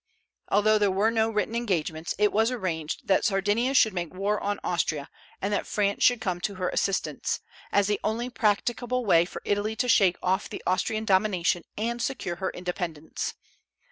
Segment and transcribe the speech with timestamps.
[0.49, 4.59] Although there were no written engagements, it was arranged that Sardinia should make war on
[4.63, 5.07] Austria
[5.39, 7.39] and that France should come to her assistance,
[7.71, 12.37] as the only practicable way for Italy to shake off the Austrian domination and secure
[12.37, 13.35] her independence.